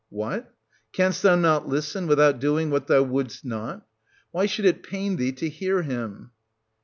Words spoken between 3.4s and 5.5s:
not? Why should it pain thee to